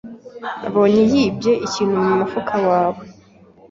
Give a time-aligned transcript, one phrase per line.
[0.61, 3.01] Nabonye yibye ikintu mumufuka wawe.